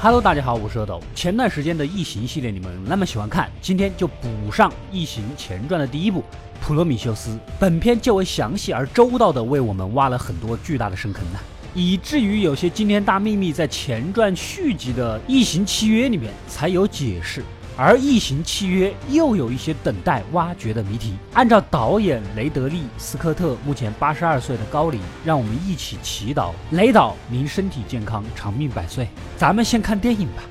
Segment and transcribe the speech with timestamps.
[0.00, 1.02] Hello，大家好，我是阿斗。
[1.12, 6.20] 前段时间的异形系列你们那么喜欢看，今天就补上异形前传的第一部
[6.62, 7.30] 《普罗米修斯》。
[7.58, 11.40] 本片较为详细而周到的为我们挖了很多巨大的深坑呢，
[11.74, 17.42] 以至于有些惊天大秘密在前传续集的异形契约里面才有解释。
[17.80, 21.14] 而异形契约又有一些等待挖掘的谜题。
[21.32, 29.08] 按照导演雷德利·斯科特目前八十二岁的高龄，让我们一起祈祷雷导您身体健康，长命百岁。
[29.36, 30.42] 咱们先看电影吧。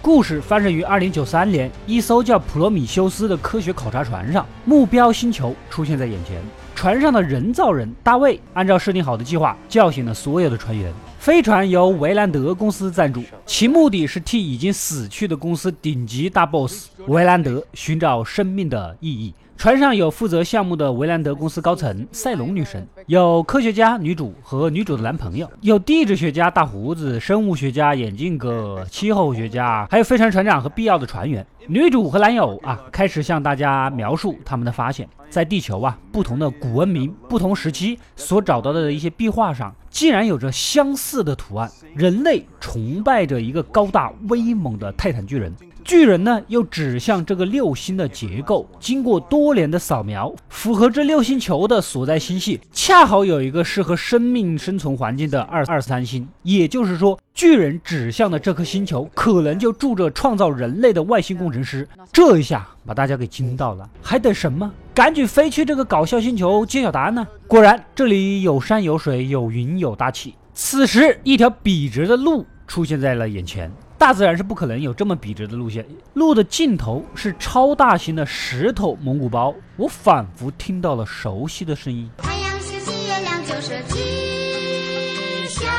[0.00, 6.40] 故事发生于二零九三年，一艘叫普罗米修斯的科学考察船上，目标星球出现在眼前。
[6.84, 10.92] 船上的人造人大卫按照设定好的计划叫醒了所有的船员。
[11.18, 19.32] 飞船由维兰德公司赞助，其目的是替已经死去的公司顶级大 boss 维兰德寻找生命的意义。
[19.56, 31.46] 船上有负责项目的维兰德公司高层赛隆女神，有科学家女主和女主的男朋友，有地质学家大胡子、生物学家眼镜哥、气候学家，还有飞船船长和必要的船员。
[31.66, 35.08] 女主和男友啊，开始向大家描述他们的发现。
[35.30, 41.70] 在地球啊，不同的古文明、不同时期所找到的一些壁画上，竟然有着相似的图案。
[41.94, 45.52] 人类崇拜着一个高大威猛的泰坦巨人。
[45.84, 48.66] 巨人呢，又指向这个六星的结构。
[48.80, 56.26] 经过多年的扫描，符合这六星球的所在星系，恰好有一个适合生命生存环境的二二三星。
[56.42, 61.86] 也就是说，巨人指向的这颗星球，可能就住着创造人类的外星工程师。
[62.10, 64.72] 这一下把大家给惊到了，还等什么？
[64.94, 67.26] 赶紧飞去这个搞笑星球揭晓答案呢！
[67.46, 70.34] 果然，这里有山有水，有云有大气。
[70.54, 73.70] 此时，一条笔直的路出现在了眼前。
[73.96, 79.54] 大自然是不可能有这么笔直的路线，路的尽头是超大型的石头蒙古包。
[79.76, 82.10] 我仿佛听到了熟悉的声音。
[82.18, 85.72] 太阳、月亮就是吉祥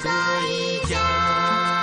[0.00, 0.10] 的
[0.50, 1.82] 一家。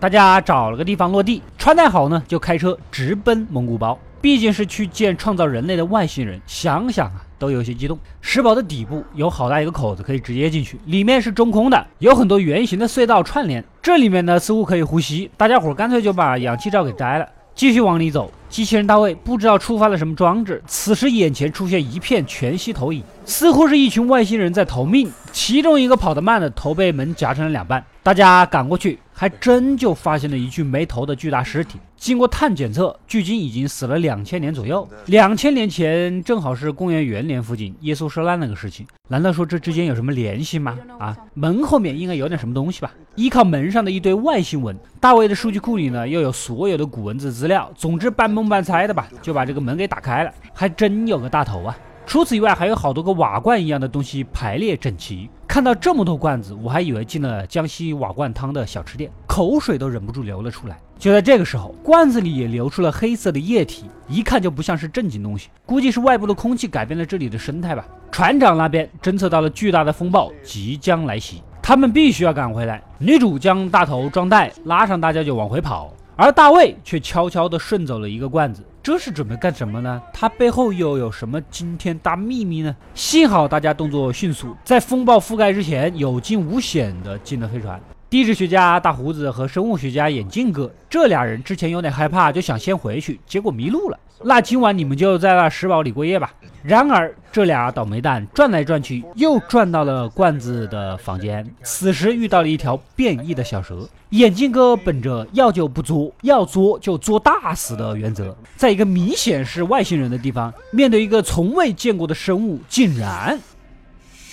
[0.00, 3.96] 大家找了个地方落地，穿戴好呢，就开车直奔蒙古包。
[4.20, 7.24] 毕竟是去见创造人类的外星人，想想啊。
[7.40, 7.98] 都有些激动。
[8.20, 13.64] 石堡的底部有好大一个口子，可以直接进去，里面是中空的，有很多圆形的隧道串联。
[13.82, 18.30] 这里面呢似乎可以呼吸，大家伙干脆就把氧气罩给摘了，继续往里走。
[18.48, 25.10] 机器人大卫不知道触发了什么装置，此时眼前出现一片全息投影，似乎是一群外星人在逃命。
[25.32, 28.98] 其中一个跑得慢的头被门夹成了两半，大家赶过去。
[29.12, 31.78] 还真就发现了一具没头的巨大尸体。
[32.00, 34.88] 经过碳检测，距今已经死了两千年左右。
[35.04, 38.86] 两千年前正好是公元元年附近，耶稣受难那个事情。
[39.08, 40.78] 难道说这之间有什么联系吗？
[40.98, 42.90] 啊，门后面应该有点什么东西吧？
[43.16, 47.70] 依靠门上的一堆外星文，大卫的数据库里呢又有所有的古文字资料。
[47.76, 50.32] 总之半蒙半猜的吧，就把这个门给打开了。
[50.54, 51.76] 还真有个大头啊！
[52.06, 55.28] 除此以外，还有好多个瓦罐一样的东西排列整齐。
[55.50, 60.78] 看到这么多罐子，我还以为进了江西瓦罐汤的小吃店，口水都忍不住流了出来。
[60.96, 67.84] 就在这个时候，罐子里也流出了黑色的液体，一看就不像是正经东西，估计是外部的空气改变了这里的生态吧。
[68.12, 72.80] 船长那边侦测到了巨大的风暴即将来袭，他们必须要赶回来。
[72.98, 75.92] 女主将大头装袋拉上，大家就往回跑。
[76.22, 80.02] 而大卫却悄悄地顺走了一个罐子，这是准备干什么呢？
[80.12, 82.76] 他背后又有什么惊天大秘密呢？
[82.94, 87.80] 幸好大家动作迅速，在风暴覆盖之前有惊无险地进了飞船。
[88.10, 93.98] 地质学家大胡子和生物学家眼镜哥这俩人之前有点害怕，就想先回去，结果迷路了。
[94.22, 96.32] 那今晚你们就在那石堡里过夜吧。
[96.62, 101.46] 然而，这俩倒霉蛋转来转去，又转到了罐子的房间。
[101.62, 103.88] 此时遇到了一条变异的小蛇。
[104.10, 113.40] 眼镜哥本着要就不作，要作就作大死的原则，在一个明显是外星人的地方，面对一个从未见过的生物，竟然。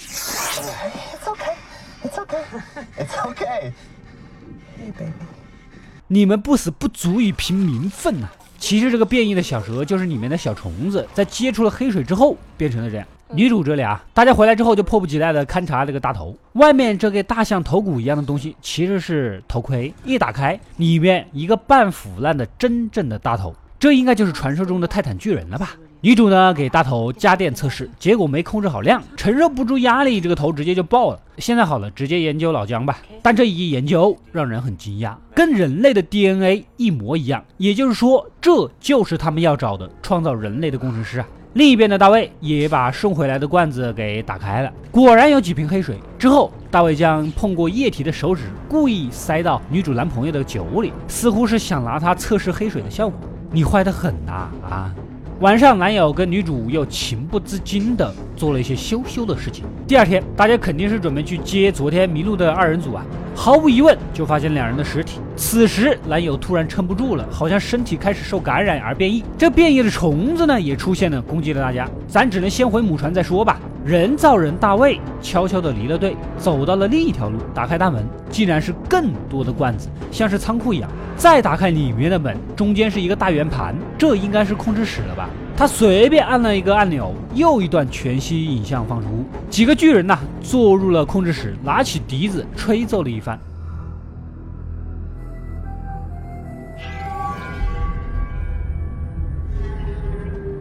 [0.09, 1.55] It's okay,
[2.03, 2.43] it's okay,
[2.97, 3.71] it's okay.
[4.77, 5.13] Hey, baby.
[6.07, 8.29] 你们不死不足以平民愤呐！
[8.57, 13.06] 其实这个变异的小蛇就是里面的小虫子，在接触了黑水之后变成了这样。
[13.29, 16.34] 女主这里啊，大家回来之后就迫不及待的勘察这个大头。
[16.53, 25.76] 外面这个大象头骨一样的东西其实是头盔，一打开，里面一个半腐烂的真正的大头，这应该就是传说中的泰坦巨人了吧？
[26.02, 31.20] 女主呢给大头加电测试，结果没控制好量，承受不住压力，这个头直接就爆了。
[31.38, 33.00] 现在好了，直接研究老姜吧。
[33.22, 41.28] 但这一研究让人很惊讶，跟人类的 DNA 一模一样，也就是说，这就是他们要找的创造人类的工程师啊。
[41.53, 45.97] 另一边的大卫也把送回来的罐子给打开了，果然有几瓶黑水。
[46.20, 53.20] 之后，大卫将碰过液体的手指故意塞到女主男朋友的酒里，似乎是想拿它测试黑水的效果。
[53.52, 54.94] 你坏得很呐啊！
[55.40, 59.64] 晚上，男友跟女主又情不自禁地做了一些羞羞的事情。
[59.88, 63.05] 第二天，大家肯定是准备去接昨天迷路的二人组啊。
[63.35, 65.20] 毫无疑问就发现两人的尸体。
[65.35, 69.23] 此时男友突然撑不住了，好像身体开始受感染而变异。
[69.38, 71.88] 这变异的虫子呢，也出现了，攻击了大家。
[72.08, 73.59] 咱只能先回母船再说吧。
[73.87, 80.89] 人造人大卫悄悄地离了队，走到了另一条路，打开大门，竟然是更多的罐子，像是仓库一样。
[81.16, 85.29] 再打开里面的门，中间是一个大圆盘，这应该是控制室了吧？
[85.55, 89.07] 他随便按了一个按钮，又一段全息影像放出，
[89.49, 93.40] 几个巨人呐坐入了控制室，拿起笛子吹奏了一番。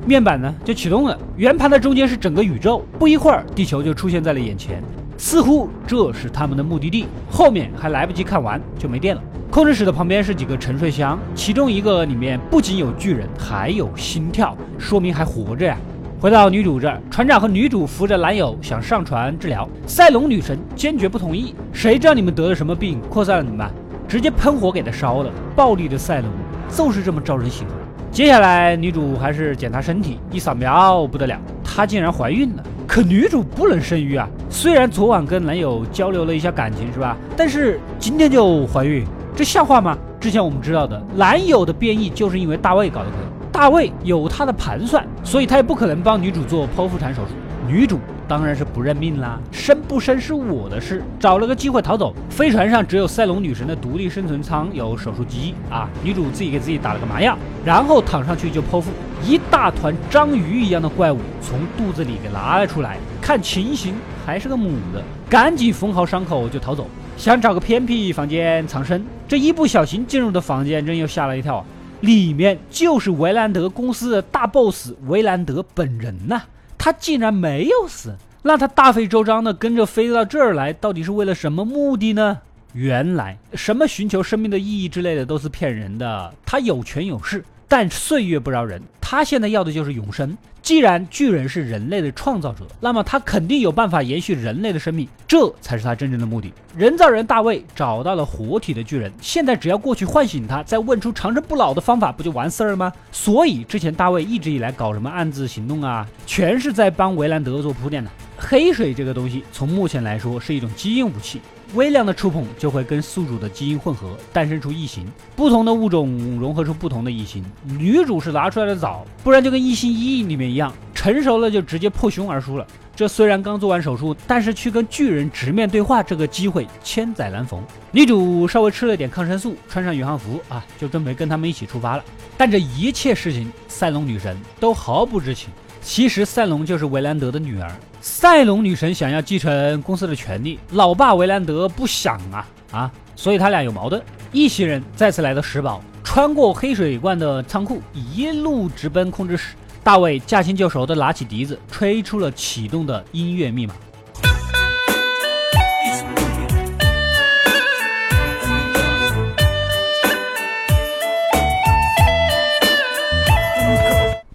[0.06, 2.81] 面板呢就启动了，圆盘的中间是整个宇宙。
[2.97, 4.81] 不一会儿，地球就出现在了眼前，
[5.19, 7.06] 似乎这是他们的目的地。
[7.29, 9.23] 后面还来不及看完，就没电了。
[9.50, 15.76] 控制室的旁边是几个沉睡箱，其中一个里面不仅有巨人，还有心跳，说明还活着呀。
[16.20, 21.53] 回到女主这儿，船长和女主扶着男友想上船治疗，赛隆女神坚决不同意。
[21.73, 23.73] 谁知道你们得了什么病，扩散了怎么办？
[24.06, 25.31] 直接喷火给他烧了。
[25.56, 26.31] 暴力的赛隆
[26.70, 27.73] 就是这么招人喜欢。
[28.17, 32.65] 接下来，女主还是检查身体，一扫描不得了，她竟然怀孕了。
[32.87, 34.27] 可女主不能生育啊！
[34.49, 37.15] 虽然昨晚跟男友交流了一下感情，是吧？
[37.37, 39.05] 但是今天就怀孕，
[39.37, 39.99] 这像话吗？
[40.19, 43.19] 之前我们知道的，男友的变异就是因为大卫搞的鬼。
[43.53, 47.33] 大卫有他的盘算，所以他也不可能帮女主做剖腹产手术。
[47.69, 48.01] 女主。
[48.28, 52.14] 当然是不认命啦，生不生是我的事，找了个机会逃走。
[52.28, 58.90] 飞船上只有赛隆女神的独立生存舱有手术机啊，女主自己给自己打了个麻药，然后躺上去就剖腹。
[59.25, 63.94] 一大团章鱼一样的怪物从肚子里给拿了出来，看情形
[64.25, 66.87] 还是个母的，赶紧缝好伤口就逃走，
[67.17, 69.05] 想找个偏僻房间藏身。
[69.29, 71.64] 这一不小心进入的房间，真又吓了一跳！
[72.00, 76.43] 里面就是维兰德公司的大 boss 维兰德本人呐。
[76.78, 82.38] 他竟然没有死，那他大费周章的跟着飞到这儿来，到底是为了什么目的呢？
[82.73, 87.44] 原来什么寻求生命的意义之类的都是骗人的，他有权有势。
[87.69, 90.37] 但岁月不饶人，他现在要的就是永生。
[90.67, 96.53] 既然巨人是人类的创造者，那么他肯定有办法延续人类的生命，这才是他真正的目的。
[96.77, 102.93] 人造人大卫找到了活体的巨人，现在只要过去唤醒他，再问出长生不老的方法，不就完事儿了吗？
[103.13, 108.11] 所以之前大卫一直以来搞什么暗自行动啊，全是在帮维兰德做铺垫的。
[108.37, 111.41] 黑水这个东西，从目前来说是一种基因武器。
[111.75, 115.07] 微量的触碰就会跟宿主的基因混合，诞生出异形。
[115.35, 117.45] 不同的物种融合出不同的异形。
[117.65, 122.67] 女主是拿出来的早，不然就跟《异形一》里面一样，成熟了就直接破胸而出了。
[122.95, 127.63] 这虽然刚做完手术，但是去跟巨人直面对话，这个机会千载难逢。
[127.91, 132.05] 女主稍微吃了点抗生素，穿上宇航服啊，就准备跟他们一起出发了。
[132.39, 135.51] 但这一切事情，赛隆女神都毫不知情。
[135.83, 137.71] 其实赛隆就是维兰德的女儿。
[138.08, 144.00] 赛隆女神想要继承公司的权利，老爸维兰德不想啊啊，所以他俩有矛盾。
[144.31, 149.56] 一行人再次来到石堡，穿过黑水罐的仓库，一路直奔控制室。
[149.82, 153.75] 大卫驾轻就熟地拿起笛子，吹出了启动的音乐密码。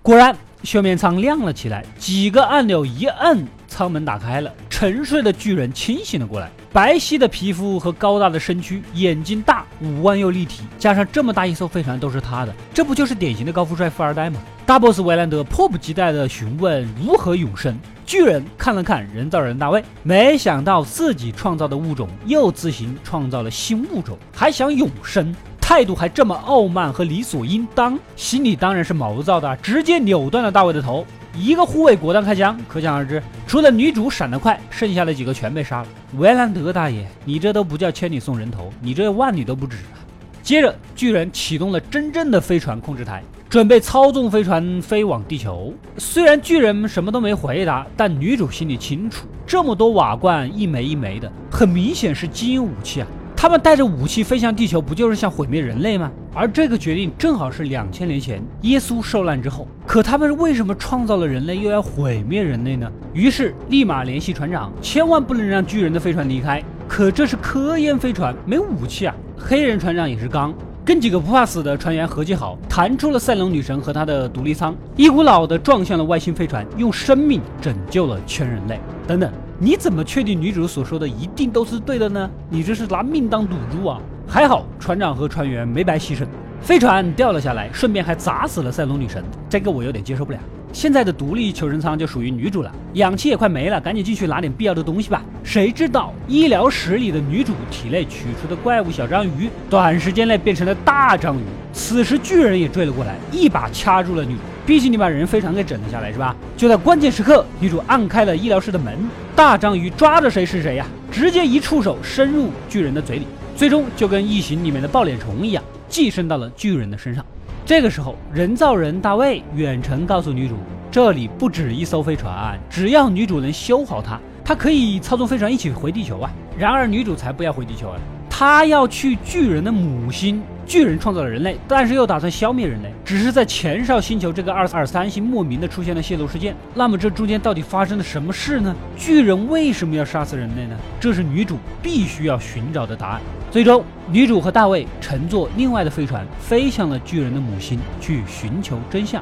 [0.03, 0.35] 果然。
[0.63, 4.51] 休眠舱亮了起来，几个按钮一摁，舱门打开了。
[4.69, 14.39] 沉睡的巨人清醒了过来，白皙的皮肤和高大的身躯，眼睛大，五官又立体，加上这么大一艘飞船都是他的，这不就是典型的高富帅富二代吗？
[14.65, 17.77] 大 boss 维兰德迫不及待地询问如何永生。
[18.05, 25.33] 巨人看了看人造人大卫，没想到自己创造的物种又自行创造了新物种，还想永生。
[25.71, 31.05] 态度还这么傲慢和理所应当，心里当然是毛躁的，直接扭断了大卫的头。
[31.33, 35.87] 一个护卫果断开枪，可想而知，除了女主闪得快，剩下的几个全被杀了。
[36.17, 39.95] 维兰德大爷，你这都不叫千里送人头，你这万里都不止啊！
[40.43, 45.73] 接着，巨人启动了真正的飞船控制台，准备操纵飞船飞往地球。
[45.97, 53.07] 虽然巨人什么都没回答，但女主心里清楚，这么多瓦罐一枚一枚的，很明显是基因武器啊。
[53.41, 56.11] 他们带着武器飞向地球，不就是想毁灭人类吗？
[56.31, 59.67] 而这个决定正好是两千年前耶稣受难之后。
[59.83, 62.87] 可他们为什么创造了人类，又要毁灭人类呢？
[63.15, 66.63] 于是立马联系船长，千万不能让巨人的飞船离开。
[66.87, 69.15] 可这是科研飞船，没武器啊！
[69.35, 70.53] 黑人船长也是刚，
[70.85, 78.79] 跟几个不怕死的船员合计好，弹出了赛隆女神和她的独立舱，一股脑的撞向了外星飞船，用生命拯救了全人类。
[79.07, 79.33] 等等。
[79.63, 82.27] 你怎么确定女主所说的一定都是对的呢？
[82.49, 84.01] 你这是拿命当赌注啊！
[84.27, 86.25] 还好船长和船员没白牺牲，
[86.59, 90.39] 飞船掉了下来，顺便还砸死了赛隆女神，这个我有点接受不了。
[90.73, 95.21] 现在的独立求生舱就属于女主了，氧气也快没了，赶紧进去拿点必要的东西吧。
[95.43, 101.43] 谁知道医疗室里的女主体内取出的怪物小章鱼，短时间内变成了大章鱼。
[101.71, 104.41] 此时巨人也追了过来，一把掐住了女主。
[104.65, 106.35] 毕竟你把人非常给整了下来是吧？
[106.55, 108.95] 就在关键时刻，女主按开了医疗室的门，
[109.35, 113.25] 大章鱼抓着谁是谁呀，直接一触手伸入巨人的嘴里，
[113.55, 117.25] 最终就跟异形里面的抱脸虫一样，寄生到了巨人的身上。
[117.65, 120.55] 这个时候，人造人大卫远程告诉女主，
[120.91, 126.29] 这里不止一艘飞船，只要女主能修好它，她可以操纵飞船一起回地球啊。
[126.57, 127.97] 然而女主才不要回地球啊，
[128.29, 130.41] 她要去巨人的母星。
[130.71, 136.55] 巨人创造了人类，但是又打算消灭人类，只是在前哨星球这个二二三星莫名的出现了泄露事件。
[136.73, 138.73] 那么这中间到底发生了什么事呢？
[138.95, 140.77] 巨人为什么要杀死人类呢？
[140.97, 143.21] 这是女主必须要寻找的答案。
[143.51, 149.21] 最终，女主和大卫乘坐另外的飞船飞向了巨人的母星，去寻求真相。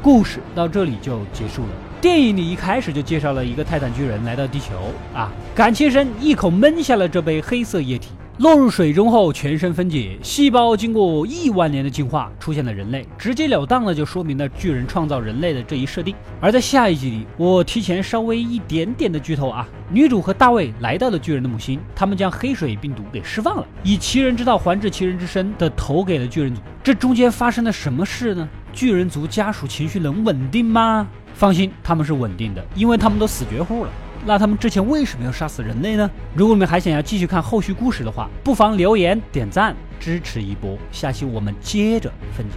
[0.00, 1.68] 故事到这里就结束了。
[2.00, 4.72] 电影里一开始就介绍了一个泰坦巨人来到地球
[5.14, 8.12] 啊，感情深一口闷下了这杯黑色液体。
[8.40, 16.16] 落入水中后，全身分解，细胞经过亿万年的进化，出现了人类，直截了当的就说明了巨人创造人类的这一设定。
[16.40, 26.62] 而在下一集里，我提前稍微一点点的剧透啊，女主和大卫来到了巨人的母星，他们将黑水病毒给释放了，以其人之道还治其人之身的投给了巨人族。
[26.82, 28.48] 这中间发生了什么事呢？
[28.72, 31.06] 巨人族家属情绪能稳定吗？
[31.34, 33.90] 放心，他们是稳定的，因为他们都死绝户了。
[34.26, 36.08] 那他们之前为什么要杀死人类呢？
[36.34, 40.76] 如果你们还想要继续看后续故事的话，不妨留言点赞支持一波。
[40.92, 42.56] 下期我们接着分解。